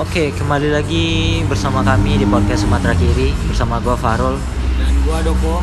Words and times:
Oke, 0.00 0.32
kembali 0.32 0.72
lagi 0.72 1.06
bersama 1.44 1.84
kami 1.84 2.16
di 2.16 2.24
podcast 2.24 2.64
Sumatera 2.64 2.96
Kiri 2.96 3.36
bersama 3.44 3.76
gua 3.84 4.00
Farul. 4.00 4.40
dan 4.80 4.96
gua 5.04 5.20
Doko 5.20 5.60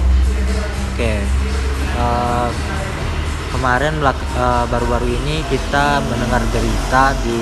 Oke, 0.94 1.26
eh, 1.26 2.50
kemarin 3.50 3.98
eh, 3.98 4.66
baru-baru 4.70 5.10
ini 5.10 5.42
kita 5.50 6.06
mendengar 6.06 6.46
berita 6.54 7.18
di 7.26 7.42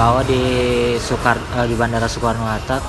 bahwa 0.00 0.24
di 0.24 0.40
Sukar 0.96 1.36
eh, 1.60 1.68
di 1.68 1.76
Bandara 1.76 2.08
Soekarno 2.08 2.48
Hatta 2.48 2.80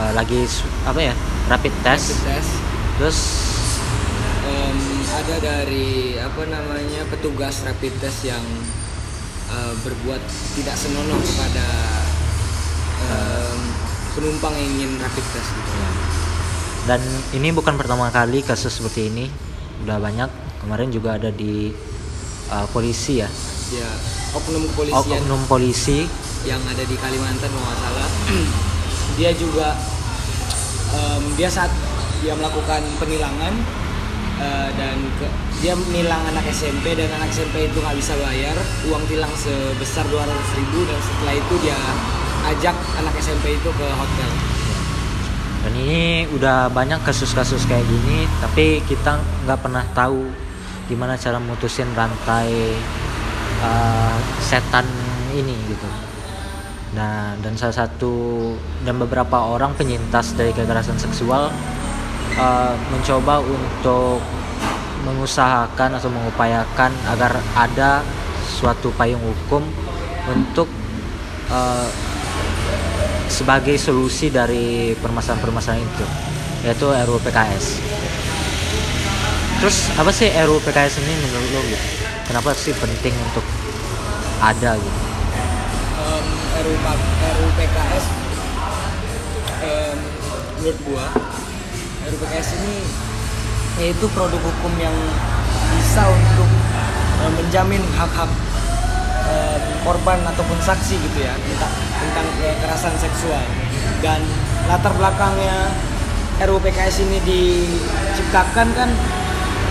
eh, 0.00 0.12
lagi 0.16 0.40
apa 0.88 1.00
ya 1.04 1.12
rapid 1.52 1.74
test. 1.84 2.16
rapid 2.16 2.24
test 2.32 2.50
Terus 2.96 3.18
Em, 4.44 4.76
ada 5.08 5.36
dari 5.40 6.20
apa 6.20 6.44
namanya 6.44 7.00
petugas 7.08 7.64
rapid 7.64 7.96
test 7.96 8.28
yang 8.28 8.44
eh, 9.50 9.74
berbuat 9.82 10.22
tidak 10.54 10.76
senonoh 10.76 11.18
kepada 11.18 11.66
em, 13.04 13.60
penumpang 14.14 14.54
yang 14.54 14.68
ingin 14.78 14.90
rapid 15.02 15.26
test 15.34 15.50
gitu. 15.50 15.70
ya, 15.74 15.90
dan 16.86 17.00
ini 17.32 17.48
bukan 17.50 17.74
pertama 17.74 18.08
kali 18.08 18.40
kasus 18.40 18.70
seperti 18.70 19.10
ini, 19.10 19.26
udah 19.84 19.98
banyak. 19.98 20.30
Kemarin 20.64 20.88
juga 20.88 21.20
ada 21.20 21.28
di 21.28 21.74
eh, 22.48 22.66
polisi 22.72 23.20
ya, 23.20 23.28
Ya 23.72 23.90
oknum 24.36 24.68
kepolisian. 24.70 25.20
Oknum 25.24 25.40
polisi. 25.48 26.06
Yang 26.44 26.62
ada 26.76 26.84
di 26.84 26.96
Kalimantan 27.00 27.48
kalau 27.48 27.64
nggak 27.64 27.80
salah. 27.80 28.08
Dia 29.18 29.30
juga 29.32 29.78
em, 30.90 31.22
dia 31.38 31.46
saat 31.46 31.70
dia 32.18 32.34
melakukan 32.34 32.82
penilangan 32.98 33.52
eh, 34.40 34.68
dan 34.74 34.96
ke, 35.20 35.26
dia 35.62 35.74
menilang 35.76 36.22
anak 36.30 36.46
SMP 36.50 36.96
dan 36.98 37.10
anak 37.14 37.30
SMP 37.30 37.70
itu 37.70 37.78
nggak 37.78 37.96
bisa 37.98 38.14
bayar. 38.18 38.56
Uang 38.90 39.04
tilang 39.06 39.32
sebesar 39.34 40.06
200 40.10 40.58
ribu 40.58 40.86
dan 40.86 40.98
setelah 40.98 41.34
itu 41.38 41.54
dia 41.62 41.78
ajak 42.54 42.76
anak 43.00 43.14
SMP 43.18 43.56
itu 43.56 43.70
ke 43.72 43.86
hotel. 43.94 44.30
Dan 45.64 45.72
ini 45.80 46.28
udah 46.28 46.68
banyak 46.68 47.00
kasus-kasus 47.08 47.64
kayak 47.64 47.88
gini 47.88 48.28
tapi 48.44 48.84
kita 48.84 49.16
nggak 49.48 49.64
pernah 49.64 49.80
tahu 49.96 50.28
gimana 50.84 51.16
cara 51.16 51.40
mutusin 51.40 51.88
rantai 51.96 52.52
uh, 53.64 54.16
setan 54.44 54.84
ini 55.32 55.56
gitu. 55.72 55.88
Nah 56.92 57.32
dan 57.40 57.56
salah 57.56 57.88
satu 57.88 58.52
dan 58.84 59.00
beberapa 59.00 59.40
orang 59.40 59.72
penyintas 59.72 60.36
dari 60.36 60.52
kekerasan 60.52 61.00
seksual 61.00 61.48
uh, 62.38 62.74
mencoba 62.90 63.42
untuk 63.42 64.18
mengusahakan 65.04 66.00
atau 66.00 66.08
mengupayakan 66.08 66.90
agar 67.12 67.36
ada 67.54 68.00
suatu 68.48 68.88
payung 68.96 69.20
hukum 69.20 69.62
untuk 70.32 70.68
uh, 71.52 71.88
sebagai 73.28 73.76
solusi 73.76 74.30
dari 74.30 74.94
permasalahan-permasalahan 75.02 75.82
itu 75.84 76.06
yaitu 76.64 76.86
RUU 76.88 77.20
PKS. 77.20 77.82
Terus 79.60 79.76
apa 80.00 80.08
sih 80.08 80.32
RUU 80.32 80.60
PKS 80.64 81.02
ini 81.04 81.12
menurut 81.18 81.48
lo 81.52 81.60
gitu? 81.68 81.86
Kenapa 82.24 82.56
sih 82.56 82.72
penting 82.72 83.12
untuk 83.28 83.44
ada 84.40 84.80
gitu? 84.80 85.00
Em, 86.00 86.26
RUU, 86.64 87.48
PKS 87.52 88.04
em, 89.60 89.98
menurut 90.56 90.78
gua 90.88 91.06
RUU 92.04 92.20
PKS 92.20 92.60
ini 92.60 92.76
yaitu 93.80 94.06
produk 94.12 94.38
hukum 94.38 94.72
yang 94.76 94.92
bisa 95.74 96.04
untuk 96.04 96.48
em, 97.24 97.32
menjamin 97.40 97.82
hak-hak 97.96 98.28
em, 99.24 99.62
korban 99.82 100.20
ataupun 100.28 100.58
saksi 100.60 101.00
gitu 101.00 101.18
ya 101.24 101.32
tentang 101.32 101.72
tentang 101.72 102.26
kekerasan 102.38 102.94
seksual. 103.00 103.40
Dan 104.04 104.20
latar 104.68 104.92
belakangnya 104.94 105.72
RUU 106.44 106.60
PKS 106.60 107.08
ini 107.08 107.18
diciptakan 107.24 108.68
kan 108.76 108.90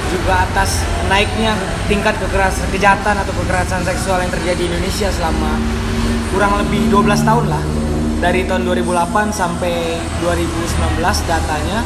juga 0.09 0.45
atas 0.45 0.85
naiknya 1.09 1.57
tingkat 1.89 2.17
kekerasan 2.17 2.69
kejahatan 2.69 3.17
atau 3.17 3.33
kekerasan 3.33 3.81
seksual 3.85 4.21
yang 4.21 4.29
terjadi 4.33 4.57
di 4.57 4.65
Indonesia 4.69 5.09
selama 5.09 5.57
kurang 6.33 6.57
lebih 6.65 6.89
12 6.89 7.29
tahun 7.29 7.45
lah. 7.45 7.63
Dari 8.23 8.47
tahun 8.47 8.63
2008 8.63 9.35
sampai 9.35 9.99
2019 10.23 11.01
datanya 11.27 11.83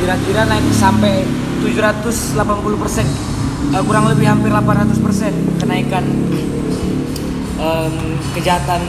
kira-kira 0.00 0.42
naik 0.48 0.66
sampai 0.74 1.22
780 1.62 2.82
persen 2.82 3.06
kurang 3.88 4.06
lebih 4.12 4.28
hampir 4.28 4.52
800 4.52 5.00
persen 5.00 5.32
kenaikan 5.56 6.04
em, 7.58 7.94
kejahatan 8.36 8.82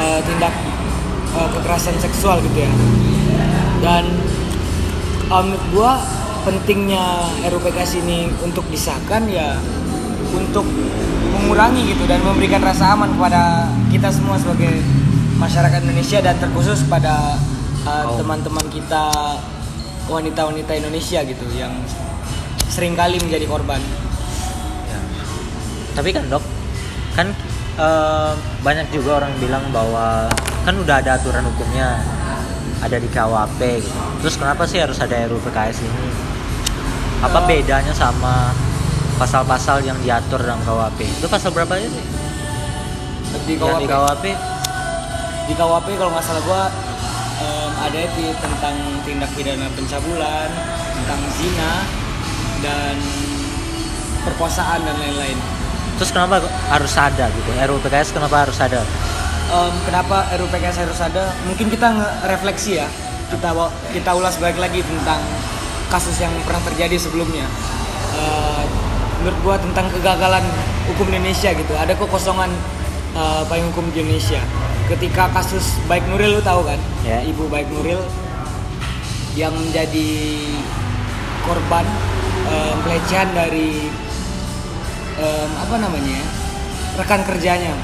eh, 0.00 0.20
tindak 0.26 0.54
eh, 1.38 1.48
kekerasan 1.54 1.96
seksual 2.02 2.42
gitu 2.42 2.66
ya 2.66 2.70
dan 3.80 4.04
um, 5.32 5.56
gua 5.72 5.96
pentingnya 6.44 7.24
RUU 7.48 7.60
PKS 7.64 8.00
ini 8.04 8.28
untuk 8.44 8.64
disahkan 8.68 9.24
ya 9.28 9.56
untuk 10.36 10.64
mengurangi 11.36 11.96
gitu 11.96 12.04
dan 12.04 12.20
memberikan 12.20 12.60
rasa 12.60 12.92
aman 12.92 13.12
kepada 13.16 13.68
kita 13.88 14.08
semua 14.12 14.36
sebagai 14.36 14.84
masyarakat 15.40 15.80
Indonesia 15.84 16.20
dan 16.20 16.36
terkhusus 16.36 16.84
pada 16.88 17.40
uh, 17.88 18.04
Oh. 18.04 18.20
teman-teman 18.20 18.64
kita 18.68 19.08
wanita-wanita 20.10 20.72
Indonesia 20.74 21.22
gitu 21.22 21.46
yang 21.54 21.70
sering 22.66 22.98
kali 22.98 23.22
menjadi 23.22 23.46
korban. 23.46 23.78
Ya. 24.90 24.98
Tapi 25.94 26.10
kan 26.10 26.26
dok, 26.26 26.42
kan 27.14 27.30
eh, 27.78 28.32
banyak 28.60 28.90
juga 28.90 29.22
orang 29.22 29.32
bilang 29.38 29.62
bahwa 29.70 30.26
kan 30.66 30.74
udah 30.74 30.98
ada 30.98 31.16
aturan 31.16 31.46
hukumnya, 31.46 32.02
ada 32.82 32.96
di 32.98 33.06
KUHP 33.08 33.60
gitu. 33.80 34.00
Terus 34.26 34.34
kenapa 34.36 34.66
sih 34.66 34.82
harus 34.82 34.98
ada 34.98 35.14
RUU 35.30 35.40
PKS 35.46 35.78
ini? 35.86 36.02
Apa 37.20 37.38
Eh. 37.44 37.62
bedanya 37.62 37.94
sama 37.94 38.50
pasal-pasal 39.16 39.84
yang 39.86 39.96
diatur 40.02 40.42
dalam 40.42 40.60
KUHP? 40.66 41.06
Itu 41.22 41.26
pasal 41.30 41.54
berapa 41.54 41.78
sih? 41.78 41.88
Di 43.46 43.54
Yang 43.56 43.78
di 43.82 43.86
KUHP, 43.86 43.86
KUHP 43.88 44.24
di 45.50 45.54
KUHP 45.58 45.88
kalau 45.98 46.10
nggak 46.14 46.24
salah 46.24 46.42
gua 46.46 46.62
ada 47.80 48.00
di 48.12 48.26
tentang 48.36 48.76
tindak 49.08 49.30
pidana 49.32 49.66
pencabulan, 49.72 50.48
tentang 51.00 51.20
zina 51.40 51.72
dan 52.60 52.96
perkosaan 54.28 54.84
dan 54.84 54.96
lain-lain. 55.00 55.38
Terus 55.96 56.12
kenapa 56.12 56.44
harus 56.68 56.92
ada 56.96 57.28
gitu? 57.32 57.50
RUU 57.56 57.80
PKS 57.80 58.12
kenapa 58.12 58.44
harus 58.44 58.56
ada? 58.60 58.84
Em, 59.50 59.74
kenapa 59.88 60.28
RUU 60.36 60.48
PKS 60.52 60.76
harus 60.84 61.00
ada? 61.00 61.32
Mungkin 61.48 61.72
kita 61.72 61.88
refleksi 62.28 62.80
ya. 62.80 62.88
Kita 63.32 63.52
kita 63.96 64.10
ulas 64.12 64.36
balik 64.36 64.60
lagi 64.60 64.84
tentang 64.84 65.20
kasus 65.88 66.16
yang 66.20 66.32
pernah 66.44 66.60
terjadi 66.68 66.96
sebelumnya. 67.00 67.48
Eh, 68.16 68.64
menurut 69.20 69.38
gua 69.44 69.56
tentang 69.60 69.88
kegagalan 69.88 70.44
hukum 70.92 71.08
Indonesia 71.08 71.52
gitu. 71.56 71.72
Ada 71.76 71.96
kekosongan 71.96 72.52
eh, 73.16 73.42
payung 73.48 73.72
hukum 73.72 73.88
di 73.92 74.04
Indonesia. 74.04 74.40
Ketika 74.90 75.30
kasus 75.30 75.78
Baik 75.86 76.02
Nuril 76.10 76.38
lu 76.38 76.42
tahu 76.42 76.66
kan? 76.66 76.78
Ya. 77.06 77.22
Ibu 77.22 77.46
Baik 77.46 77.70
Nuril 77.70 78.02
yang 79.38 79.54
menjadi 79.54 80.10
korban 81.46 81.86
eh, 82.50 82.74
pelecehan 82.82 83.30
dari 83.30 83.86
em, 85.14 85.50
apa 85.54 85.74
namanya 85.78 86.18
ya, 86.18 86.26
rekan 86.98 87.22
kerjanya 87.22 87.74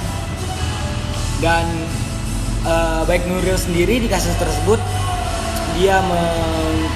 dan 1.38 1.64
eh, 2.66 3.00
baik 3.06 3.30
Nuril 3.30 3.54
sendiri 3.54 4.02
di 4.02 4.08
kasus 4.10 4.34
tersebut 4.42 4.82
dia 5.78 6.02
meng- 6.02 6.90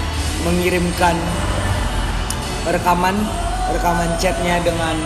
mengirimkan 0.50 1.14
rekaman 2.66 3.14
rekaman 3.70 4.10
chatnya 4.18 4.58
dengan 4.66 4.98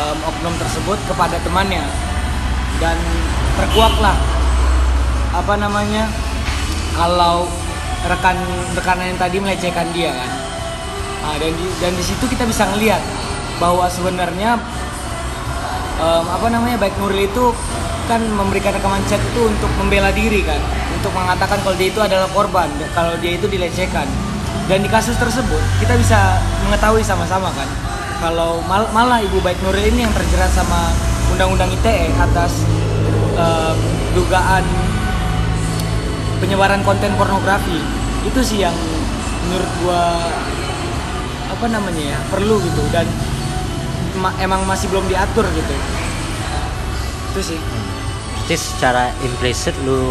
em, 0.00 0.18
oknum 0.24 0.56
tersebut 0.56 0.96
kepada 1.04 1.36
temannya 1.44 1.84
dan 2.80 2.96
terkuaklah 3.60 4.16
apa 5.30 5.54
namanya 5.54 6.10
kalau 6.98 7.46
rekan 8.06 8.36
rekannya 8.74 9.14
yang 9.14 9.20
tadi 9.20 9.36
melecehkan 9.38 9.86
dia 9.94 10.10
kan. 10.10 10.30
Nah, 11.20 11.34
dan 11.36 11.52
di, 11.52 11.66
dan 11.78 11.92
di 11.92 12.04
situ 12.04 12.24
kita 12.26 12.48
bisa 12.48 12.64
ngelihat 12.72 13.02
bahwa 13.60 13.84
sebenarnya 13.92 14.56
em, 16.00 16.24
apa 16.26 16.46
namanya 16.48 16.80
baik 16.80 16.96
Nuril 16.96 17.28
itu 17.28 17.52
kan 18.08 18.18
memberikan 18.34 18.74
rekaman 18.74 19.04
chat 19.06 19.20
itu 19.20 19.40
untuk 19.46 19.70
membela 19.78 20.10
diri 20.10 20.42
kan. 20.42 20.58
Untuk 20.96 21.12
mengatakan 21.12 21.60
kalau 21.62 21.76
dia 21.76 21.88
itu 21.92 22.00
adalah 22.00 22.28
korban 22.32 22.68
kalau 22.96 23.14
dia 23.20 23.36
itu 23.36 23.46
dilecehkan. 23.46 24.08
Dan 24.66 24.86
di 24.86 24.90
kasus 24.90 25.18
tersebut 25.18 25.60
kita 25.82 25.94
bisa 25.98 26.40
mengetahui 26.66 27.02
sama-sama 27.02 27.50
kan 27.54 27.66
kalau 28.20 28.60
mal- 28.68 28.90
malah 28.92 29.18
ibu 29.18 29.40
baik 29.40 29.58
Nuril 29.64 29.90
ini 29.90 30.04
yang 30.06 30.14
terjerat 30.14 30.52
sama 30.52 30.92
undang-undang 31.32 31.72
ITE 31.72 32.12
atas 32.16 32.64
em, 33.34 33.76
dugaan 34.14 34.64
penyebaran 36.40 36.80
konten 36.82 37.12
pornografi. 37.14 37.78
Itu 38.24 38.40
sih 38.40 38.64
yang 38.64 38.74
menurut 39.48 39.70
gua 39.84 40.02
apa 41.50 41.66
namanya 41.68 42.16
ya 42.16 42.18
perlu 42.32 42.58
gitu. 42.64 42.82
Dan 42.90 43.06
ma- 44.18 44.34
emang 44.40 44.64
masih 44.64 44.88
belum 44.88 45.04
diatur 45.06 45.44
gitu. 45.52 45.74
Itu 47.30 47.40
sih. 47.54 47.60
Berarti 47.60 48.56
secara 48.56 49.14
implisit 49.22 49.76
lu 49.86 50.02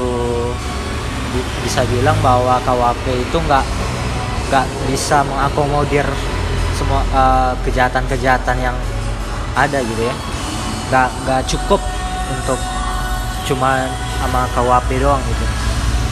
bi- 1.35 1.49
bisa 1.67 1.83
bilang 1.91 2.15
bahwa 2.23 2.55
KWP 2.63 3.05
itu 3.27 3.35
nggak 3.35 3.65
nggak 4.49 4.65
bisa 4.87 5.27
mengakomodir 5.27 6.07
semua 6.77 7.03
eh, 7.11 7.53
kejahatan-kejahatan 7.67 8.57
yang 8.63 8.77
ada 9.59 9.83
gitu 9.83 10.01
ya. 10.07 10.15
Nggak 10.89 11.09
nggak 11.27 11.41
cukup 11.51 11.81
untuk 12.29 12.59
cuma 13.49 13.89
sama 14.21 14.45
KWP 14.53 15.01
doang 15.01 15.19
gitu 15.25 15.45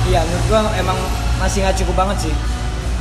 Iya, 0.07 0.23
menurut 0.23 0.45
gua 0.47 0.61
emang 0.79 0.97
masih 1.37 1.67
nggak 1.67 1.77
cukup 1.83 1.95
banget 2.07 2.29
sih. 2.29 2.33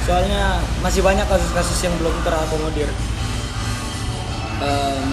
Soalnya 0.07 0.59
masih 0.83 1.03
banyak 1.03 1.27
kasus-kasus 1.27 1.79
yang 1.87 1.95
belum 1.99 2.15
terakomodir. 2.27 2.91
Em, 4.57 5.07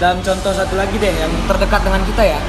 dan 0.00 0.20
contoh 0.24 0.52
satu 0.52 0.74
lagi 0.76 0.96
deh 0.96 1.12
yang 1.12 1.32
terdekat 1.48 1.80
dengan 1.84 2.02
kita 2.08 2.22
ya. 2.24 2.40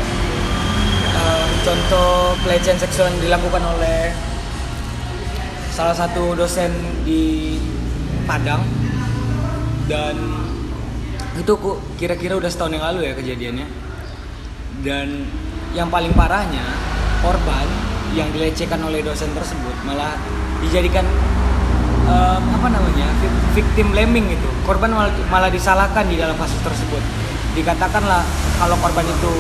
Em, 1.14 1.50
contoh 1.64 2.36
pelecehan 2.44 2.80
seksual 2.80 3.12
yang 3.12 3.20
dilakukan 3.20 3.64
oleh 3.64 4.16
salah 5.74 5.96
satu 5.96 6.38
dosen 6.38 6.70
di 7.04 7.58
Padang 8.24 8.64
dan 9.92 10.16
itu 11.36 11.54
ku- 11.60 11.82
kira-kira 12.00 12.40
udah 12.40 12.48
setahun 12.48 12.72
yang 12.72 12.86
lalu 12.88 13.10
ya 13.10 13.14
kejadiannya 13.20 13.68
dan 14.86 15.28
yang 15.76 15.92
paling 15.92 16.16
parahnya 16.16 16.64
korban 17.20 17.68
yang 18.14 18.30
dilecehkan 18.30 18.78
oleh 18.80 19.02
dosen 19.02 19.34
tersebut 19.34 19.74
malah 19.84 20.14
dijadikan 20.62 21.02
em, 22.06 22.44
apa 22.54 22.68
namanya 22.70 23.10
vi- 23.20 23.42
victim 23.58 23.90
blaming 23.90 24.32
itu 24.32 24.50
korban 24.64 24.94
malah, 24.94 25.12
malah 25.28 25.50
disalahkan 25.50 26.06
di 26.08 26.16
dalam 26.16 26.38
kasus 26.38 26.62
tersebut. 26.62 27.02
Dikatakanlah 27.54 28.22
kalau 28.58 28.78
korban 28.78 29.06
itu 29.06 29.34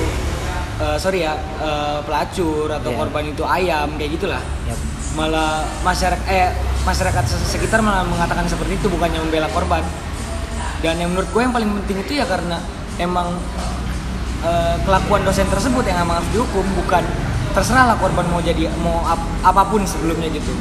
eh, 0.81 0.97
sorry 0.97 1.23
ya 1.23 1.33
eh, 1.61 1.99
pelacur 2.01 2.69
atau 2.69 2.89
Iya. 2.91 2.97
korban 2.97 3.23
itu 3.29 3.43
ayam 3.45 3.93
kayak 3.95 4.11
gitulah. 4.17 4.41
Ya 4.65 4.75
malah 5.13 5.61
masyarakat 5.85 6.25
eh 6.25 6.49
masyarakat 6.81 7.23
sekitar 7.45 7.85
malah 7.85 8.01
mengatakan 8.01 8.49
seperti 8.49 8.81
itu 8.81 8.89
bukannya 8.89 9.21
membela 9.21 9.45
korban. 9.53 9.85
Dan 10.81 10.97
yang 10.99 11.13
menurut 11.13 11.29
gue 11.29 11.41
yang 11.41 11.53
paling 11.53 11.69
penting 11.85 12.01
itu 12.01 12.13
ya 12.19 12.25
karena 12.25 12.57
emang 12.97 13.31
kelakuan 14.83 15.23
dosen 15.23 15.47
tersebut 15.47 15.87
yang 15.87 16.03
emang 16.03 16.19
harus 16.19 16.27
dihukum 16.35 16.67
bukan 16.75 16.99
terserah 17.53 17.85
lah 17.85 17.97
korban 17.97 18.25
mau 18.27 18.41
jadi 18.41 18.67
mau 18.81 19.05
ap- 19.05 19.31
apa 19.41 19.63
pun 19.65 19.85
sebelumnya 19.85 20.27
gitu 20.27 20.51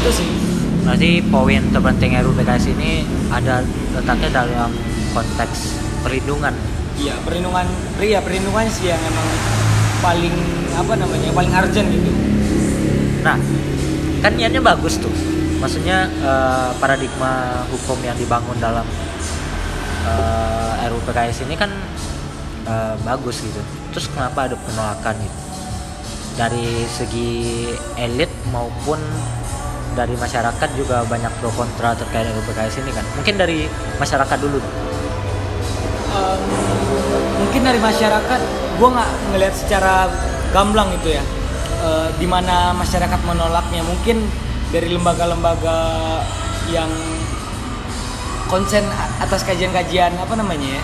itu 0.00 0.10
sih 0.10 0.28
berarti 0.80 1.20
poin 1.28 1.62
terpenting 1.70 2.16
RUU 2.16 2.32
PKS 2.34 2.72
ini 2.72 3.04
ada 3.28 3.60
letaknya 3.92 4.30
dalam 4.32 4.70
konteks 5.12 5.76
perlindungan 6.00 6.54
iya 6.96 7.14
perlindungan 7.20 7.66
iya 8.00 8.18
perlindungan 8.18 8.66
sih 8.66 8.88
yang 8.88 9.02
emang 9.02 9.28
paling 10.00 10.32
apa 10.72 10.92
namanya 10.96 11.28
paling 11.30 11.52
urgent 11.52 11.88
gitu 11.90 12.12
Nah, 13.20 13.36
kan 14.24 14.32
niatnya 14.32 14.64
bagus 14.64 14.96
tuh. 14.96 15.12
Maksudnya 15.60 16.08
eh, 16.08 16.70
paradigma 16.80 17.52
hukum 17.68 18.00
yang 18.00 18.16
dibangun 18.16 18.56
dalam 18.56 18.88
eh, 20.08 20.88
RUU 20.88 21.04
PKS 21.04 21.44
ini 21.44 21.52
kan 21.52 21.68
eh, 22.64 22.96
bagus 23.04 23.44
gitu. 23.44 23.60
Terus 23.92 24.08
kenapa 24.08 24.48
ada 24.48 24.56
penolakan 24.56 25.20
gitu? 25.20 25.38
Dari 26.38 26.86
segi 26.86 27.66
elit 27.98 28.30
maupun 28.54 28.98
dari 29.94 30.14
masyarakat 30.14 30.68
juga 30.78 31.02
banyak 31.08 31.32
pro 31.42 31.50
kontra 31.52 31.94
terkait 31.98 32.30
RUU 32.30 32.42
PKS 32.46 32.82
ini 32.86 32.90
kan. 32.94 33.04
Mungkin 33.18 33.34
dari 33.38 33.66
masyarakat 33.98 34.38
dulu. 34.38 34.60
Em, 36.10 36.40
mungkin 37.42 37.60
dari 37.62 37.78
masyarakat 37.82 38.40
gue 38.78 38.88
nggak 38.88 39.10
ngelihat 39.34 39.54
secara 39.54 40.08
gamblang 40.54 40.90
gitu 40.98 41.14
ya 41.18 41.24
Eh, 41.80 42.08
di 42.20 42.28
mana 42.28 42.76
masyarakat 42.76 43.24
menolaknya 43.24 43.80
mungkin 43.80 44.20
dari 44.68 44.92
lembaga-lembaga 44.92 45.80
yang 46.68 46.92
konsen 48.52 48.84
atas 49.16 49.48
kajian-kajian 49.48 50.12
apa 50.20 50.36
namanya 50.36 50.76
ya 50.76 50.82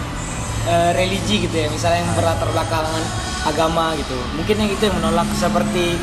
eh, 0.72 0.90
religi 0.96 1.44
gitu 1.44 1.52
ya 1.52 1.68
misalnya 1.68 2.00
yang 2.00 2.16
berlatar 2.16 2.48
belakangan 2.48 3.02
agama 3.46 3.94
gitu. 3.94 4.18
Mungkin 4.34 4.56
yang 4.58 4.70
itu 4.70 4.82
yang 4.90 4.96
menolak 4.98 5.28
seperti 5.38 5.94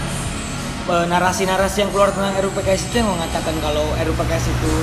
eh, 0.88 1.06
narasi-narasi 1.12 1.84
yang 1.84 1.92
keluar 1.92 2.10
tentang 2.16 2.32
RUU 2.40 2.54
PKS 2.56 2.92
itu 2.92 2.96
yang 3.04 3.12
mengatakan 3.12 3.54
kalau 3.60 3.84
RUU 4.00 4.16
PKS 4.16 4.46
itu 4.48 4.74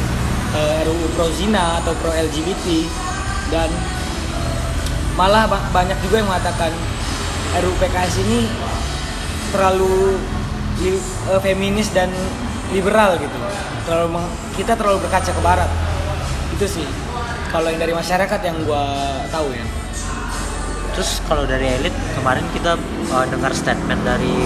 eh, 0.55 0.85
RUU 0.85 1.07
pro 1.17 1.27
zina 1.33 1.81
atau 1.81 1.97
pro 1.99 2.13
LGBT 2.13 2.67
dan 3.51 3.69
malah 5.19 5.45
ba- 5.51 5.69
banyak 5.75 5.99
juga 6.05 6.23
yang 6.23 6.29
mengatakan 6.29 6.73
RUU 7.65 7.75
PKS 7.81 8.15
ini 8.29 8.47
terlalu 9.51 10.21
eh, 10.85 11.41
feminis 11.41 11.91
dan 11.91 12.13
liberal 12.71 13.19
gitu. 13.19 13.39
Terlalu 13.89 14.23
kita 14.55 14.77
terlalu 14.79 15.03
berkaca 15.03 15.31
ke 15.33 15.43
barat. 15.43 15.71
Itu 16.55 16.69
sih 16.69 16.87
kalau 17.51 17.67
yang 17.67 17.83
dari 17.83 17.91
masyarakat 17.91 18.41
yang 18.47 18.57
gua 18.63 18.85
tahu 19.33 19.51
ya. 19.51 19.67
Terus 20.95 21.19
kalau 21.27 21.47
dari 21.47 21.67
elit 21.81 21.95
kemarin 22.21 22.45
kita 22.53 22.73
eh, 23.11 23.27
dengar 23.29 23.53
statement 23.53 24.03
dari 24.05 24.37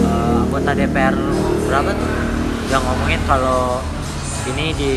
eh, 0.00 0.36
anggota 0.40 0.70
DPR 0.72 1.16
berapa 1.66 1.90
tuh 1.90 2.10
yang 2.68 2.82
ngomongin 2.84 3.20
kalau 3.26 3.82
ini 4.46 4.70
di 4.72 4.92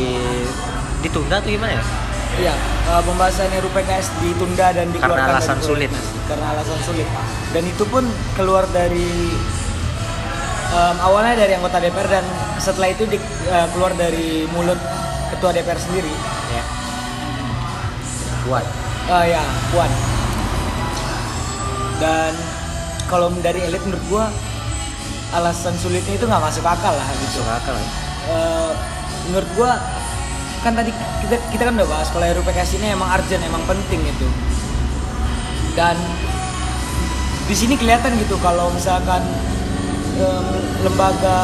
ditunda 1.01 1.41
tuh 1.41 1.49
gimana 1.49 1.73
ya? 1.73 1.83
Iya, 2.31 2.53
eh, 2.87 3.01
pembahasan 3.03 3.49
RUU 3.51 3.73
PKS 3.73 4.07
ditunda 4.21 4.71
dan 4.71 4.87
dikeluarkan 4.87 5.17
Karena 5.19 5.35
alasan 5.35 5.57
dari 5.57 5.67
sulit. 5.67 5.91
Karena 6.29 6.45
alasan 6.53 6.79
sulit. 6.85 7.07
Dan 7.51 7.63
itu 7.65 7.83
pun 7.83 8.05
keluar 8.37 8.63
dari 8.69 9.11
em, 10.71 10.97
awalnya 11.01 11.35
dari 11.35 11.57
anggota 11.57 11.81
DPR 11.81 12.07
dan 12.07 12.25
setelah 12.55 12.87
itu 12.87 13.03
di- 13.03 13.19
eh, 13.49 13.67
keluar 13.73 13.91
dari 13.93 14.47
mulut 14.47 14.79
ketua 15.27 15.51
DPR 15.51 15.75
sendiri. 15.75 16.13
Ya. 16.53 16.63
Buat. 18.47 18.65
Eh 19.11 19.25
ya, 19.33 19.43
Puan. 19.73 19.91
Dan 22.01 22.33
kalau 23.05 23.29
dari 23.45 23.61
elit 23.61 23.85
menurut 23.85 24.05
gua 24.09 24.25
alasan 25.37 25.77
sulitnya 25.77 26.17
itu 26.17 26.25
nggak 26.25 26.41
masuk 26.41 26.65
akal 26.65 26.91
lah 26.91 27.07
gitu. 27.21 27.39
Masuk 27.45 27.53
akal 27.53 27.75
ya. 27.77 27.89
Eh, 28.31 28.71
menurut 29.29 29.49
gua 29.53 29.71
kan 30.61 30.77
tadi 30.77 30.93
kita 31.25 31.35
kita 31.49 31.61
kan 31.65 31.73
udah 31.73 31.89
bahas 31.89 32.07
kalau 32.13 32.25
RUU 32.25 32.45
PKS 32.45 32.77
ini 32.77 32.93
emang 32.93 33.09
urgent 33.09 33.41
emang 33.41 33.65
penting 33.65 33.97
gitu 34.05 34.29
dan 35.73 35.97
di 37.49 37.55
sini 37.57 37.73
kelihatan 37.73 38.13
gitu 38.21 38.37
kalau 38.39 38.69
misalkan 38.69 39.25
em, 40.21 40.45
lembaga 40.85 41.37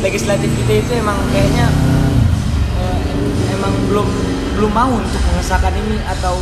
legislatif 0.00 0.48
kita 0.64 0.80
itu 0.80 0.92
emang 0.96 1.18
kayaknya 1.28 1.68
eh, 2.80 2.98
emang 3.52 3.74
belum 3.92 4.08
belum 4.56 4.72
mau 4.72 4.90
untuk 4.96 5.22
mengesahkan 5.28 5.74
ini 5.76 6.00
atau 6.08 6.34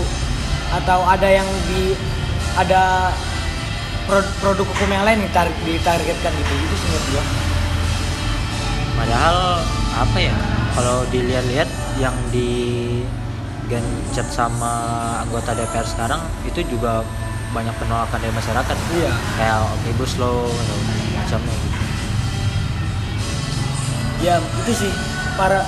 atau 0.79 1.03
ada 1.11 1.27
yang 1.27 1.49
di 1.67 1.99
ada 2.55 3.11
produk 4.07 4.67
hukum 4.67 4.89
yang 4.91 5.03
lain 5.03 5.19
ditar, 5.27 5.51
ditargetkan 5.67 6.33
gitu 6.33 6.53
itu 6.55 6.75
sih 6.79 6.89
gua 7.11 7.25
Padahal 8.97 9.61
apa 9.93 10.19
ya? 10.19 10.33
Kalau 10.73 11.05
dilihat-lihat 11.13 11.69
yang 12.01 12.17
di 12.33 12.49
gencet 13.69 14.25
sama 14.33 14.73
anggota 15.21 15.53
DPR 15.53 15.85
sekarang 15.85 16.21
itu 16.49 16.65
juga 16.65 17.05
banyak 17.53 17.77
penolakan 17.77 18.19
dari 18.21 18.33
masyarakat. 18.33 18.77
iya 18.97 19.13
Kayak 19.37 19.59
omnibus 19.69 20.17
law 20.17 20.49
atau 20.49 20.79
macamnya 21.17 21.55
gitu. 21.61 21.79
ya 24.17 24.41
itu 24.41 24.73
sih 24.73 24.93
para 25.37 25.61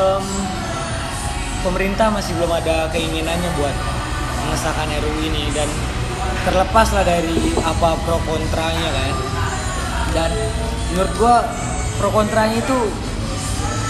em, 0.00 0.26
pemerintah 1.60 2.08
masih 2.08 2.32
belum 2.40 2.56
ada 2.56 2.88
keinginannya 2.88 3.50
buat 3.60 3.76
mengesahkan 4.48 4.88
RUU 4.88 5.28
ini 5.28 5.52
dan 5.52 5.68
terlepas 6.44 6.88
lah 6.92 7.04
dari 7.04 7.52
apa 7.58 7.88
pro 8.04 8.20
kontranya 8.22 8.88
kan? 8.92 9.14
Dan 10.14 10.30
menurut 10.92 11.12
gua 11.18 11.36
pro 11.98 12.10
kontranya 12.12 12.60
itu 12.60 12.78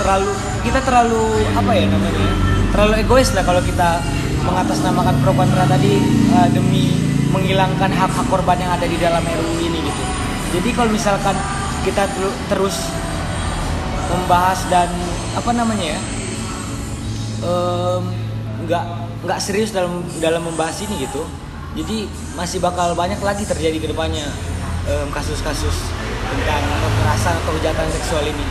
terlalu 0.01 0.33
kita 0.65 0.81
terlalu 0.83 1.23
apa 1.55 1.71
ya 1.77 1.87
namanya 1.87 2.29
terlalu 2.75 2.95
egois 3.07 3.31
lah 3.37 3.47
kalau 3.47 3.63
kita 3.63 4.03
mengatasnamakan 4.43 5.15
pro 5.23 5.33
kontra 5.37 5.63
tadi 5.71 6.03
eh, 6.35 6.49
demi 6.51 6.91
menghilangkan 7.31 7.91
hak-hak 7.91 8.27
korban 8.31 8.59
yang 8.59 8.73
ada 8.75 8.87
di 8.87 8.99
dalam 8.99 9.23
RUU 9.23 9.59
ini 9.59 9.79
gitu. 9.83 10.03
Jadi 10.55 10.69
kalau 10.71 10.91
misalkan 10.95 11.35
kita 11.83 12.07
teru- 12.15 12.39
terus 12.47 12.79
membahas 14.15 14.63
dan 14.71 14.87
apa 15.35 15.51
namanya 15.51 15.99
ya 15.99 16.01
nggak 18.65 18.85
nggak 19.25 19.39
serius 19.41 19.75
dalam 19.75 20.01
dalam 20.21 20.41
membahas 20.41 20.81
ini 20.87 21.05
gitu 21.05 21.27
jadi 21.75 22.07
masih 22.39 22.59
bakal 22.63 22.95
banyak 22.95 23.19
lagi 23.19 23.43
terjadi 23.45 23.79
ke 23.83 23.89
depannya 23.91 24.27
em, 24.87 25.09
kasus-kasus 25.11 25.77
tentang 26.25 26.63
kekerasan 26.63 27.35
atau 27.43 27.53
kejahatan 27.59 27.89
seksual 27.93 28.25
ini 28.27 28.47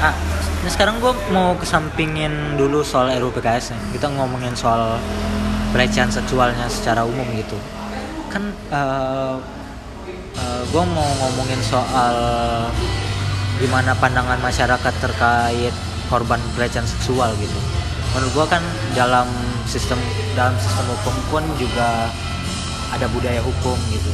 Ah, 0.00 0.16
nah 0.64 0.70
sekarang 0.72 0.96
gue 0.96 1.12
mau 1.28 1.52
kesampingin 1.60 2.56
dulu 2.56 2.80
soal 2.80 3.12
RUU 3.20 3.36
PKS 3.36 3.76
nih. 3.76 4.00
Kita 4.00 4.08
ngomongin 4.08 4.56
soal 4.56 4.96
pelecehan 5.76 6.08
seksualnya 6.08 6.66
secara 6.72 7.04
umum 7.04 7.28
gitu. 7.36 7.60
kan 8.32 8.46
uh, 8.72 9.36
uh, 10.38 10.62
gue 10.70 10.84
mau 10.94 11.10
ngomongin 11.20 11.60
soal 11.60 12.14
gimana 13.58 13.92
pandangan 13.98 14.38
masyarakat 14.38 14.94
terkait 15.02 15.74
korban 16.08 16.38
pelecehan 16.54 16.86
seksual 16.86 17.34
gitu 17.42 17.58
menurut 18.14 18.32
gue 18.34 18.46
kan 18.50 18.62
dalam 18.92 19.26
sistem 19.70 19.98
dalam 20.34 20.54
sistem 20.58 20.86
hukum 20.90 21.14
pun 21.30 21.44
juga 21.58 22.10
ada 22.90 23.06
budaya 23.10 23.38
hukum 23.38 23.78
gitu. 23.94 24.10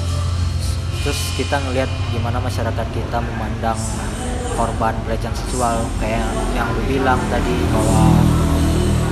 Terus 1.06 1.20
kita 1.38 1.56
ngelihat 1.64 1.88
gimana 2.12 2.42
masyarakat 2.42 2.86
kita 2.92 3.18
memandang 3.22 3.78
korban 4.58 4.92
pelecehan 5.06 5.32
seksual. 5.32 5.80
Kayak 6.02 6.26
yang 6.52 6.68
lu 6.76 6.82
bilang 6.90 7.20
tadi 7.32 7.56
bahwa 7.72 8.02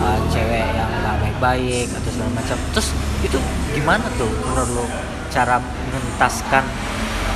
uh, 0.05 0.19
cewek 0.29 0.67
yang 0.75 0.91
nggak 1.00 1.17
baik-baik 1.23 1.88
atau 1.88 2.11
segala 2.12 2.31
macam. 2.37 2.59
Terus 2.76 2.88
itu 3.25 3.38
gimana 3.73 4.05
tuh 4.21 4.29
menurut 4.29 4.71
lu 4.75 4.85
cara 5.33 5.57
menuntaskan 5.62 6.64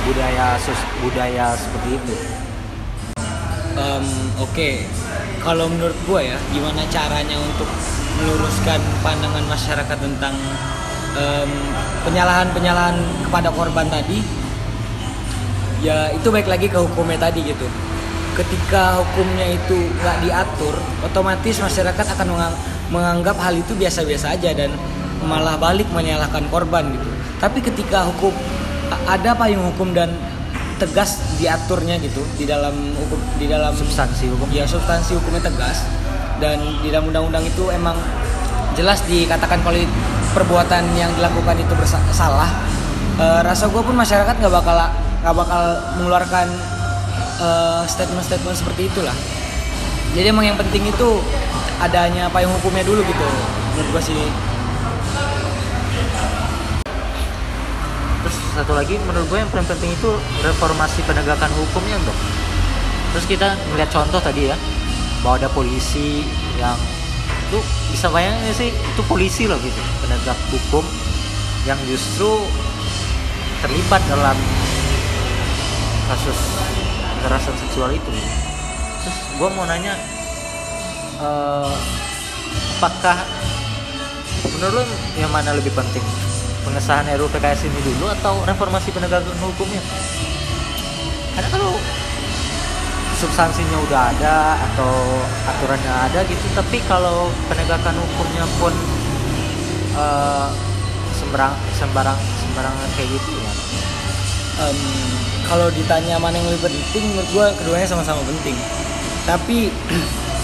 budaya 0.05 0.59
sus 0.61 0.79
budaya 1.01 1.57
seperti 1.57 1.89
itu? 1.97 2.15
Um, 3.79 4.05
oke. 4.37 4.51
okay. 4.53 4.85
Kalau 5.39 5.71
menurut 5.71 5.95
gue 6.05 6.21
ya 6.29 6.37
gimana 6.51 6.83
caranya 6.91 7.37
untuk 7.39 7.67
meluruskan 8.19 8.79
pandangan 8.99 9.45
masyarakat 9.47 9.97
tentang 9.97 10.35
penyalahan-penyalahan 12.05 12.95
um, 12.95 13.23
kepada 13.27 13.49
korban 13.49 13.87
tadi 13.89 14.21
ya 15.81 16.11
itu 16.13 16.27
baik 16.29 16.45
lagi 16.45 16.67
ke 16.69 16.77
hukumnya 16.77 17.17
tadi 17.17 17.43
gitu. 17.49 17.65
Ketika 18.37 19.03
hukumnya 19.03 19.51
itu 19.51 19.75
nggak 19.99 20.17
diatur 20.23 20.75
otomatis 21.03 21.59
masyarakat 21.59 22.05
akan 22.15 22.27
menganggap 22.93 23.35
hal 23.41 23.57
itu 23.57 23.75
biasa-biasa 23.75 24.37
aja 24.37 24.55
dan 24.55 24.71
malah 25.25 25.59
balik 25.59 25.87
menyalahkan 25.91 26.47
korban 26.47 26.87
gitu. 26.93 27.09
Tapi 27.39 27.59
ketika 27.59 28.07
hukum 28.07 28.31
ada 29.07 29.35
payung 29.35 29.65
hukum 29.73 29.91
dan 29.91 30.13
tegas 30.79 31.19
diaturnya 31.35 31.99
gitu 31.99 32.23
di 32.39 32.47
dalam 32.47 32.73
hukum 32.95 33.19
di 33.35 33.45
dalam 33.51 33.75
substansi 33.75 34.31
hukum. 34.31 34.47
Ya 34.49 34.63
substansi 34.63 35.19
hukumnya 35.19 35.43
tegas. 35.51 35.83
Dan 36.39 36.63
di 36.79 36.87
dalam 36.87 37.11
undang-undang 37.11 37.43
itu 37.43 37.67
emang 37.67 37.99
jelas 38.79 39.03
dikatakan 39.03 39.59
kalau 39.59 39.75
perbuatan 40.31 40.87
yang 40.95 41.11
dilakukan 41.19 41.59
itu 41.59 41.73
bersalah 41.75 42.47
e, 43.19 43.25
rasa 43.43 43.67
gue 43.67 43.81
pun 43.83 43.91
masyarakat 43.91 44.39
nggak 44.39 44.53
bakal 44.53 44.77
nggak 45.19 45.35
bakal 45.35 45.63
mengeluarkan 45.99 46.47
statement 46.47 48.23
statement-statement 48.23 48.55
seperti 48.55 48.81
itulah. 48.87 49.15
Jadi 50.15 50.31
emang 50.31 50.47
yang 50.47 50.55
penting 50.55 50.87
itu 50.87 51.19
adanya 51.79 52.31
payung 52.31 52.51
hukumnya 52.59 52.83
dulu 52.83 53.03
gitu 53.03 53.27
menurut 53.75 53.89
gue 53.95 54.03
sih 54.11 54.21
satu 58.59 58.75
lagi 58.75 58.99
menurut 59.07 59.25
gue 59.31 59.39
yang 59.39 59.51
paling 59.51 59.67
penting 59.67 59.91
itu 59.95 60.11
reformasi 60.43 60.99
penegakan 61.07 61.47
hukumnya 61.55 61.95
dong 62.03 62.19
terus 63.15 63.25
kita 63.25 63.57
melihat 63.73 63.89
contoh 63.89 64.19
tadi 64.19 64.51
ya 64.51 64.57
bahwa 65.23 65.35
ada 65.39 65.49
polisi 65.51 66.23
yang 66.59 66.75
itu 67.49 67.59
bisa 67.89 68.07
bayangin 68.13 68.53
sih? 68.53 68.69
Itu 68.69 69.01
polisi 69.09 69.49
loh 69.49 69.57
gitu 69.57 69.81
penegak 70.05 70.37
hukum 70.53 70.85
yang 71.65 71.79
justru 71.89 72.29
terlibat 73.65 73.99
dalam 74.07 74.37
kasus 76.07 76.39
kekerasan 77.19 77.55
seksual 77.57 77.89
itu. 77.91 78.09
Terus 79.01 79.17
gue 79.41 79.49
mau 79.57 79.65
nanya 79.65 79.97
uh, 81.19 81.73
apakah 82.77 83.17
menurut 84.55 84.85
lo 84.85 84.95
yang 85.17 85.31
mana 85.33 85.57
lebih 85.57 85.73
penting 85.73 86.05
pengesahan 86.63 87.07
RUU 87.15 87.29
PKS 87.31 87.67
ini 87.67 87.79
dulu 87.83 88.11
atau 88.19 88.43
reformasi 88.43 88.91
penegakan 88.91 89.35
hukumnya? 89.39 89.81
Karena 91.35 91.49
kalau 91.51 91.73
substansinya 93.19 93.77
udah 93.83 94.01
ada 94.15 94.55
atau 94.71 94.95
aturannya 95.43 95.91
ada 96.07 96.23
gitu 96.23 96.45
tapi 96.55 96.79
kalau 96.87 97.27
penegakan 97.51 97.91
hukumnya 97.99 98.47
pun 98.63 98.71
uh, 99.99 100.47
sembarang 101.15 101.51
sembarang 101.75 102.15
sembarangan 102.15 102.87
kayak 102.95 103.09
gitu 103.11 103.31
ya? 103.39 103.53
Um, 104.59 104.79
kalau 105.47 105.71
ditanya 105.71 106.19
mana 106.19 106.35
yang 106.35 106.51
lebih 106.51 106.67
penting 106.67 107.03
menurut 107.15 107.29
gue 107.31 107.47
keduanya 107.63 107.87
sama-sama 107.87 108.19
penting. 108.27 108.55
Tapi 109.23 109.71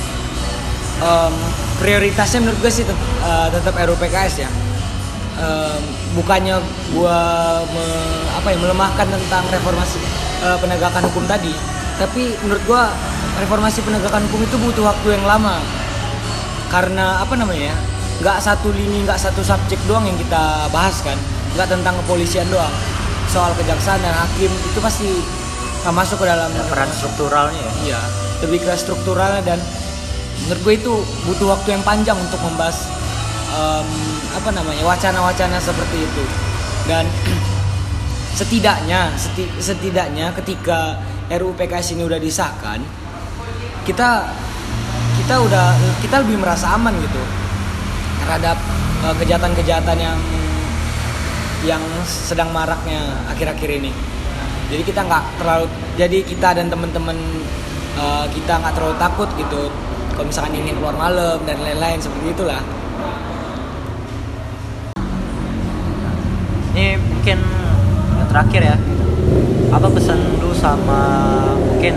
um, 1.08 1.36
prioritasnya 1.84 2.40
menurut 2.44 2.60
gue 2.64 2.72
sih 2.72 2.84
tetap, 2.88 3.08
uh, 3.24 3.48
tetap 3.52 3.76
RUU 3.76 4.00
PKS 4.00 4.36
ya 4.48 4.50
um, 5.40 5.82
bukannya 6.20 6.60
gua 6.96 7.18
me, 7.72 7.86
apa 8.36 8.48
ya 8.54 8.58
melemahkan 8.60 9.08
tentang 9.08 9.44
reformasi 9.52 10.00
uh, 10.44 10.58
penegakan 10.60 11.04
hukum 11.12 11.24
tadi 11.28 11.54
tapi 11.96 12.36
menurut 12.44 12.64
gua 12.68 12.92
reformasi 13.40 13.84
penegakan 13.84 14.28
hukum 14.28 14.44
itu 14.44 14.56
butuh 14.60 14.84
waktu 14.92 15.16
yang 15.16 15.26
lama. 15.28 15.60
Karena 16.68 17.24
apa 17.24 17.40
namanya 17.40 17.72
ya 17.72 17.78
nggak 18.20 18.40
satu 18.40 18.72
lini 18.72 19.04
nggak 19.04 19.20
satu 19.20 19.44
subjek 19.44 19.80
doang 19.88 20.04
yang 20.04 20.18
kita 20.20 20.68
bahas 20.76 21.00
kan. 21.04 21.16
Nggak 21.56 21.72
tentang 21.72 21.96
kepolisian 22.04 22.48
doang. 22.52 22.72
Soal 23.32 23.56
kejaksaan 23.56 24.04
dan 24.04 24.12
hakim 24.12 24.52
itu 24.52 24.80
pasti 24.84 25.08
masuk 25.88 26.20
ke 26.20 26.26
dalam 26.28 26.52
peran 26.68 26.90
strukturalnya 26.92 27.62
ya? 27.62 27.72
Iya 27.88 28.02
lebih 28.44 28.68
ke 28.68 28.72
strukturalnya 28.76 29.42
dan 29.46 29.60
menurut 30.46 30.62
gue 30.62 30.74
itu 30.76 30.94
butuh 31.30 31.48
waktu 31.56 31.80
yang 31.80 31.84
panjang 31.88 32.18
untuk 32.20 32.40
membahas 32.44 32.92
um, 33.56 33.88
apa 34.36 34.50
namanya 34.52 34.84
wacana-wacana 34.84 35.58
seperti 35.58 36.04
itu. 36.04 36.24
Dan 36.86 37.08
setidaknya 38.40 39.16
seti, 39.16 39.48
setidaknya 39.58 40.36
ketika 40.36 41.00
RUU 41.32 41.56
PKS 41.56 41.96
ini 41.96 42.04
udah 42.06 42.20
disahkan 42.20 42.84
kita 43.86 44.26
kita 45.22 45.36
udah 45.40 45.78
kita 46.02 46.26
lebih 46.26 46.42
merasa 46.42 46.74
aman 46.76 46.92
gitu 47.00 47.22
terhadap 48.26 48.58
uh, 49.06 49.16
kejahatan-kejahatan 49.22 49.98
yang 50.02 50.20
yang 51.66 51.82
sedang 52.06 52.54
maraknya 52.54 53.02
akhir-akhir 53.30 53.70
ini. 53.82 53.90
Jadi 54.70 54.82
kita 54.86 55.06
nggak 55.06 55.24
terlalu 55.42 55.66
jadi 55.98 56.18
kita 56.26 56.50
dan 56.58 56.70
teman-teman 56.70 57.18
uh, 57.98 58.26
kita 58.30 58.62
nggak 58.62 58.74
terlalu 58.74 58.96
takut 58.98 59.30
gitu. 59.38 59.70
Kalau 60.18 60.26
misalkan 60.26 60.58
ingin 60.58 60.78
keluar 60.82 60.98
malam 60.98 61.38
dan 61.46 61.62
lain-lain 61.62 62.02
seperti 62.02 62.34
itulah 62.34 62.62
ini 66.76 67.00
mungkin 67.00 67.40
terakhir 68.28 68.62
ya 68.68 68.76
apa 69.72 69.88
pesan 69.96 70.20
lu 70.44 70.52
sama 70.52 71.00
mungkin 71.56 71.96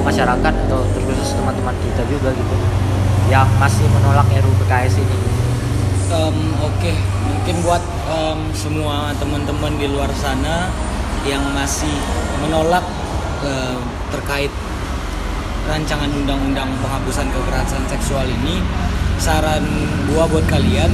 masyarakat 0.00 0.54
atau 0.64 0.80
terkhusus 0.96 1.36
teman-teman 1.36 1.76
kita 1.84 2.08
juga 2.08 2.32
gitu 2.32 2.56
yang 3.28 3.44
masih 3.60 3.84
menolak 3.92 4.24
RUU 4.32 4.56
PKS 4.64 4.96
ini 4.96 5.16
um, 6.08 6.56
oke 6.64 6.72
okay. 6.80 6.96
mungkin 7.28 7.56
buat 7.68 7.84
um, 8.08 8.48
semua 8.56 9.12
teman-teman 9.20 9.76
di 9.76 9.92
luar 9.92 10.08
sana 10.16 10.72
yang 11.28 11.44
masih 11.52 11.92
menolak 12.40 12.84
uh, 13.44 13.76
terkait 14.08 14.52
rancangan 15.68 16.08
undang-undang 16.08 16.72
penghapusan 16.80 17.28
kekerasan 17.28 17.84
seksual 17.92 18.24
ini 18.24 18.64
saran 19.20 19.68
gua 20.08 20.24
buat 20.32 20.48
kalian 20.48 20.92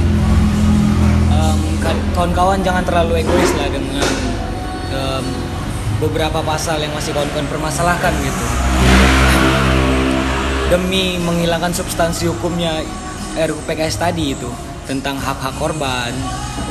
kawan-kawan 1.81 2.61
jangan 2.61 2.83
terlalu 2.85 3.25
egois 3.25 3.51
lah 3.57 3.67
dengan 3.69 4.07
um, 4.93 5.25
beberapa 6.01 6.39
pasal 6.45 6.81
yang 6.81 6.93
masih 6.93 7.13
kawan-kawan 7.13 7.47
permasalahkan 7.49 8.13
gitu. 8.21 8.45
Demi 10.71 11.19
menghilangkan 11.19 11.75
substansi 11.75 12.31
hukumnya 12.31 12.79
RUU 13.35 13.59
PKS 13.67 13.99
tadi 13.99 14.33
itu 14.37 14.47
tentang 14.87 15.19
hak-hak 15.19 15.55
korban 15.59 16.11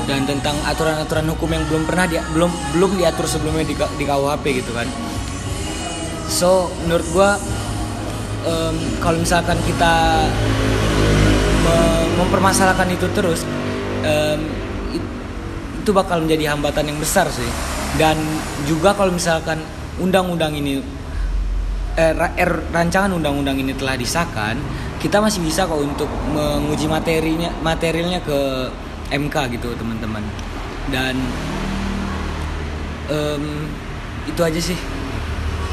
dan 0.09 0.25
tentang 0.27 0.57
aturan-aturan 0.67 1.29
hukum 1.37 1.49
yang 1.53 1.65
belum 1.69 1.85
pernah 1.87 2.09
dia, 2.09 2.25
belum 2.33 2.51
belum 2.75 2.97
diatur 2.97 3.29
sebelumnya 3.29 3.65
di, 3.69 3.77
di 3.77 4.05
KUHP 4.09 4.45
gitu 4.65 4.73
kan. 4.73 4.89
So 6.31 6.73
menurut 6.87 7.07
gua 7.13 7.31
um, 8.49 8.77
kalau 9.05 9.19
misalkan 9.21 9.59
kita 9.69 10.27
mempermasalahkan 12.21 12.89
itu 12.93 13.09
terus 13.17 13.49
um, 14.05 14.41
itu 15.81 15.91
bakal 15.97 16.21
menjadi 16.21 16.53
hambatan 16.53 16.93
yang 16.93 16.99
besar 17.01 17.27
sih. 17.33 17.49
Dan 17.97 18.21
juga 18.69 18.93
kalau 18.93 19.11
misalkan 19.11 19.65
undang-undang 19.97 20.53
ini 20.53 20.85
eh, 21.97 22.15
er, 22.15 22.53
rancangan 22.71 23.17
undang-undang 23.17 23.57
ini 23.59 23.73
telah 23.75 23.97
disahkan 23.97 24.61
kita 25.01 25.17
masih 25.17 25.41
bisa 25.41 25.65
kok 25.65 25.81
untuk 25.81 26.13
menguji 26.37 26.85
materinya 26.85 27.49
materialnya 27.65 28.21
ke 28.21 28.69
MK 29.09 29.57
gitu 29.57 29.73
teman-teman. 29.75 30.21
Dan 30.93 31.17
um, 33.09 33.45
itu 34.29 34.41
aja 34.45 34.61
sih. 34.61 34.77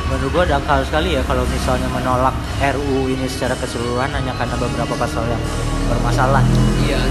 Menurut 0.08 0.32
gue 0.32 0.44
dangkal 0.56 0.88
sekali 0.88 1.20
ya 1.20 1.22
kalau 1.28 1.44
misalnya 1.52 1.92
menolak 1.92 2.32
RUU 2.64 3.12
ini 3.12 3.28
secara 3.28 3.60
keseluruhan 3.60 4.08
hanya 4.16 4.32
karena 4.40 4.56
beberapa 4.56 4.96
pasal 4.96 5.28
yang 5.28 5.44
bermasalah. 5.92 6.44
Iya. 6.88 7.04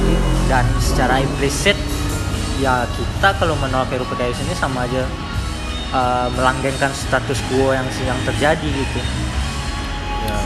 Dan 0.48 0.64
secara 0.80 1.20
implisit 1.20 1.76
ya 2.60 2.88
kita 2.96 3.28
kalau 3.36 3.54
menolak 3.60 3.92
RUU 3.92 4.06
PKS 4.08 4.44
ini 4.48 4.54
sama 4.56 4.88
aja 4.88 5.04
uh, 5.92 6.28
melanggengkan 6.32 6.90
status 6.92 7.38
quo 7.52 7.76
yang 7.76 7.86
yang 8.04 8.18
terjadi 8.24 8.68
gitu. 8.68 9.00
Ya. 10.26 10.38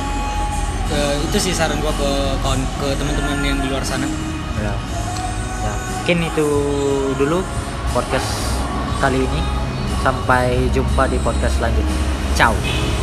Uh, 0.90 1.14
itu 1.23 1.37
sih 1.38 1.52
saran 1.55 1.79
gua 1.79 1.95
ke 1.95 2.11
kawan 2.43 2.61
ke 2.83 2.88
teman-teman 2.99 3.38
yang 3.47 3.59
di 3.62 3.69
luar 3.71 3.85
sana. 3.87 4.07
Ya. 4.59 4.75
Ya 5.61 5.73
mungkin 6.00 6.26
itu 6.26 6.49
dulu 7.14 7.47
podcast 7.95 8.29
kali 8.99 9.23
ini. 9.23 9.43
Sampai 10.00 10.73
jumpa 10.73 11.12
di 11.12 11.21
podcast 11.21 11.61
selanjutnya. 11.61 11.99
Ciao 12.33 12.57